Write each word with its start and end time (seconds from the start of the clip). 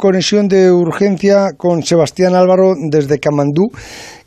conexión 0.00 0.48
de 0.48 0.72
urgencia 0.72 1.50
con 1.56 1.82
Sebastián 1.82 2.34
Álvaro 2.34 2.74
desde 2.76 3.20
Camandú, 3.20 3.70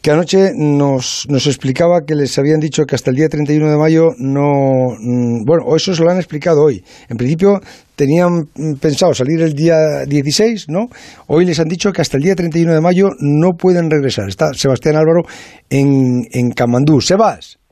que 0.01 0.11
anoche 0.11 0.51
nos, 0.55 1.25
nos 1.29 1.47
explicaba 1.47 2.01
que 2.05 2.13
les 2.13 2.37
habían 2.37 2.59
dicho 2.59 2.83
que 2.85 2.95
hasta 2.95 3.09
el 3.09 3.17
día 3.17 3.27
31 3.27 3.71
de 3.71 3.77
mayo 3.77 4.09
no... 4.17 4.95
mm, 4.99 5.43
Bueno, 5.43 5.75
eso 5.75 5.93
se 5.95 6.03
lo 6.03 6.11
han 6.11 6.17
explicado 6.17 6.63
hoy. 6.63 6.83
En 7.09 7.17
principio 7.17 7.59
tenían 7.95 8.45
pensado 8.79 9.13
salir 9.13 9.41
el 9.41 9.53
día 9.53 10.05
16, 10.07 10.65
¿no? 10.69 10.87
Hoy 11.27 11.45
les 11.45 11.59
han 11.59 11.67
dicho 11.67 11.91
que 11.91 12.01
hasta 12.01 12.17
el 12.17 12.23
día 12.23 12.35
31 12.35 12.73
de 12.73 12.81
mayo 12.81 13.09
no 13.19 13.53
pueden 13.57 13.89
regresar. 13.89 14.29
Está 14.29 14.53
Sebastián 14.53 14.95
Álvaro 14.95 15.23
en, 15.69 16.27
en 16.31 16.51
Camandú. 16.51 17.01
Sebas. 17.01 17.62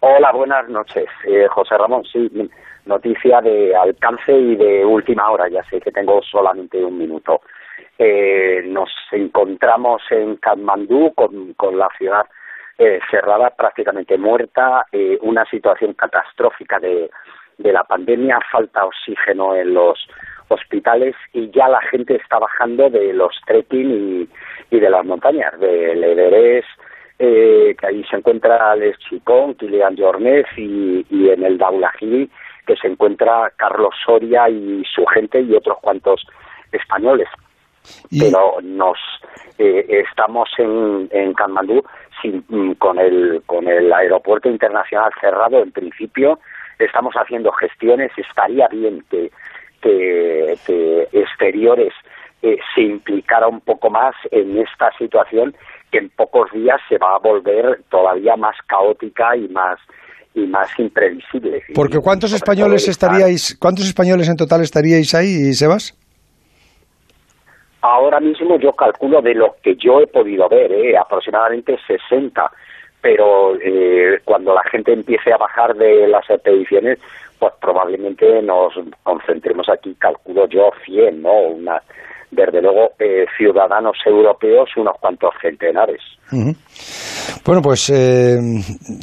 Hola, 0.00 0.30
buenas 0.30 0.68
noches. 0.68 1.06
Eh, 1.24 1.48
José 1.50 1.76
Ramón, 1.76 2.04
sí, 2.04 2.30
noticia 2.86 3.40
de 3.40 3.74
alcance 3.74 4.32
y 4.32 4.54
de 4.54 4.84
última 4.84 5.28
hora. 5.28 5.48
Ya 5.48 5.64
sé 5.64 5.80
que 5.80 5.90
tengo 5.90 6.22
solamente 6.22 6.84
un 6.84 6.98
minuto. 6.98 7.40
Eh, 7.98 8.62
nos 8.66 8.90
encontramos 9.10 10.00
en 10.10 10.36
Katmandú 10.36 11.12
con, 11.16 11.52
con 11.54 11.76
la 11.76 11.88
ciudad 11.98 12.26
eh, 12.78 13.00
cerrada, 13.10 13.50
prácticamente 13.50 14.16
muerta, 14.16 14.86
eh, 14.92 15.18
una 15.22 15.44
situación 15.46 15.94
catastrófica 15.94 16.78
de, 16.78 17.10
la 17.58 17.82
pandemia, 17.82 18.38
falta 18.52 18.84
oxígeno 18.84 19.56
en 19.56 19.74
los 19.74 19.98
hospitales 20.46 21.16
y 21.32 21.50
ya 21.50 21.68
la 21.68 21.80
gente 21.82 22.14
está 22.14 22.38
bajando 22.38 22.88
de 22.88 23.12
los 23.12 23.34
trekking 23.48 23.90
y, 23.90 24.28
y 24.76 24.78
de 24.78 24.90
las 24.90 25.04
montañas, 25.04 25.58
del 25.58 26.04
Everest, 26.04 26.68
que 27.74 27.86
ahí 27.86 28.04
se 28.10 28.16
encuentra 28.16 28.74
Les 28.76 28.98
Chicón, 28.98 29.54
Kilian 29.54 29.96
Jornet 29.96 30.46
y, 30.56 31.04
y 31.10 31.28
en 31.30 31.44
el 31.44 31.58
Daulahiri 31.58 32.28
que 32.66 32.76
se 32.76 32.88
encuentra 32.88 33.50
Carlos 33.56 33.94
Soria 34.04 34.48
y 34.48 34.82
su 34.94 35.04
gente 35.06 35.40
y 35.40 35.54
otros 35.54 35.78
cuantos 35.80 36.26
españoles. 36.72 37.28
Y- 38.10 38.20
Pero 38.20 38.58
nos 38.62 38.98
eh, 39.58 40.04
estamos 40.08 40.48
en, 40.58 41.08
en 41.10 41.32
Katmandú 41.32 41.82
sin, 42.20 42.44
mm, 42.48 42.72
con 42.74 42.98
el 42.98 43.42
con 43.46 43.66
el 43.68 43.90
aeropuerto 43.92 44.50
internacional 44.50 45.10
cerrado 45.20 45.62
en 45.62 45.72
principio 45.72 46.38
estamos 46.78 47.14
haciendo 47.14 47.50
gestiones 47.52 48.10
estaría 48.16 48.68
bien 48.68 49.02
que 49.10 49.30
que, 49.80 50.58
que 50.66 51.08
exteriores 51.12 51.94
eh, 52.42 52.58
se 52.74 52.82
implicara 52.82 53.48
un 53.48 53.60
poco 53.60 53.90
más 53.90 54.14
en 54.30 54.58
esta 54.58 54.90
situación 54.98 55.54
que 55.90 55.98
en 55.98 56.10
pocos 56.10 56.50
días 56.52 56.80
se 56.88 56.98
va 56.98 57.16
a 57.16 57.18
volver 57.18 57.82
todavía 57.90 58.36
más 58.36 58.56
caótica 58.66 59.36
y 59.36 59.48
más 59.48 59.78
y 60.34 60.46
más 60.46 60.68
imprevisible. 60.78 61.62
Porque 61.74 61.98
¿cuántos 61.98 62.32
españoles 62.32 62.86
estaríais, 62.86 63.56
cuántos 63.58 63.86
españoles 63.86 64.28
en 64.28 64.36
total 64.36 64.60
estaríais 64.60 65.14
ahí, 65.14 65.52
Sebas? 65.52 65.96
Ahora 67.80 68.20
mismo 68.20 68.58
yo 68.58 68.72
calculo 68.72 69.22
de 69.22 69.34
lo 69.34 69.56
que 69.62 69.76
yo 69.76 70.00
he 70.00 70.06
podido 70.06 70.48
ver, 70.48 70.72
¿eh? 70.72 70.96
aproximadamente 70.96 71.78
60, 71.86 72.50
pero 73.00 73.54
eh, 73.60 74.20
cuando 74.24 74.52
la 74.52 74.62
gente 74.64 74.92
empiece 74.92 75.32
a 75.32 75.36
bajar 75.36 75.74
de 75.76 76.08
las 76.08 76.28
expediciones, 76.28 76.98
pues 77.38 77.52
probablemente 77.60 78.42
nos 78.42 78.72
concentremos 79.02 79.66
aquí, 79.68 79.94
calculo 79.96 80.46
yo 80.48 80.70
100, 80.84 81.22
¿no? 81.22 81.32
Una, 81.54 81.80
desde 82.30 82.60
luego, 82.60 82.90
eh, 82.98 83.24
ciudadanos 83.36 83.96
europeos, 84.04 84.68
unos 84.76 84.96
cuantos 85.00 85.30
centenares. 85.40 86.00
Bueno, 87.44 87.62
pues 87.62 87.88
eh, 87.90 88.36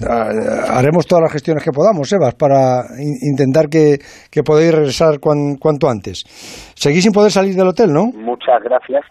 ha- 0.07 0.77
haremos 0.77 1.07
todas 1.07 1.23
las 1.23 1.33
gestiones 1.33 1.63
que 1.63 1.71
podamos, 1.71 2.07
Sebas, 2.07 2.35
para 2.35 2.83
in- 2.99 3.17
intentar 3.31 3.67
que, 3.69 3.97
que 4.31 4.43
podáis 4.43 4.71
regresar 4.73 5.19
cuan- 5.19 5.57
cuanto 5.59 5.89
antes. 5.89 6.23
Seguís 6.75 7.03
sin 7.03 7.11
poder 7.13 7.31
salir 7.31 7.55
del 7.55 7.67
hotel, 7.69 7.91
¿no? 7.91 8.05
Muchas 8.13 8.61
gracias. 8.63 9.03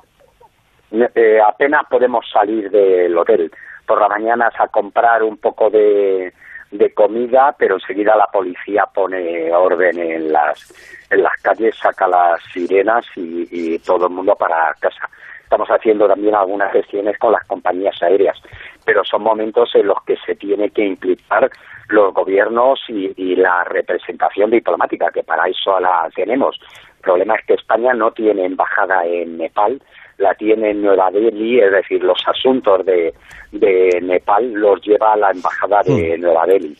Eh, 0.92 1.38
apenas 1.44 1.82
podemos 1.90 2.24
salir 2.32 2.70
del 2.70 3.16
hotel 3.18 3.50
por 3.86 4.00
la 4.00 4.08
mañana 4.08 4.48
a 4.56 4.68
comprar 4.68 5.22
un 5.24 5.38
poco 5.38 5.68
de, 5.70 6.32
de 6.78 6.92
comida, 6.92 7.54
pero 7.56 7.76
enseguida 7.76 8.16
la 8.16 8.26
policía 8.26 8.84
pone 8.92 9.52
orden 9.52 9.98
en 9.98 10.32
las 10.32 10.74
en 11.10 11.22
las 11.22 11.32
calles, 11.40 11.76
saca 11.76 12.08
las 12.08 12.42
sirenas 12.52 13.06
y, 13.14 13.78
todo 13.80 14.06
el 14.06 14.12
mundo 14.12 14.34
para 14.34 14.74
casa. 14.80 15.08
Estamos 15.42 15.68
haciendo 15.68 16.08
también 16.08 16.34
algunas 16.34 16.72
gestiones 16.72 17.16
con 17.18 17.32
las 17.32 17.44
compañías 17.46 18.02
aéreas, 18.02 18.36
pero 18.84 19.04
son 19.04 19.22
momentos 19.22 19.72
en 19.74 19.86
los 19.86 20.02
que 20.04 20.16
se 20.26 20.34
tiene 20.34 20.70
que 20.70 20.84
implicar 20.84 21.48
los 21.88 22.12
gobiernos 22.12 22.80
y, 22.88 23.12
y 23.16 23.36
la 23.36 23.62
representación 23.64 24.50
diplomática, 24.50 25.10
que 25.12 25.22
para 25.22 25.46
eso 25.46 25.78
la 25.78 26.10
tenemos. 26.14 26.58
El 26.96 27.02
problema 27.02 27.36
es 27.36 27.46
que 27.46 27.54
España 27.54 27.92
no 27.92 28.10
tiene 28.10 28.46
embajada 28.46 29.04
en 29.04 29.38
Nepal, 29.38 29.80
la 30.18 30.34
tiene 30.34 30.70
en 30.70 30.82
Nueva 30.82 31.10
Delhi, 31.10 31.60
es 31.60 31.72
decir, 31.72 32.02
los 32.02 32.18
asuntos 32.26 32.84
de, 32.86 33.12
de 33.52 34.00
Nepal 34.02 34.52
los 34.52 34.80
lleva 34.82 35.12
a 35.14 35.16
la 35.16 35.30
embajada 35.30 35.80
de 35.84 36.18
Nueva 36.18 36.44
Delhi. 36.46 36.76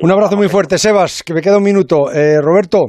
Un 0.00 0.10
abrazo 0.10 0.36
muy 0.36 0.48
fuerte, 0.48 0.78
Sebas, 0.78 1.22
que 1.22 1.34
me 1.34 1.40
queda 1.40 1.58
un 1.58 1.64
minuto. 1.64 2.10
Eh, 2.12 2.40
Roberto. 2.40 2.86